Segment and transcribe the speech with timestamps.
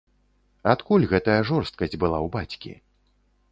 [0.73, 2.71] Адкуль гэтая жорсткасць была ў бацькі?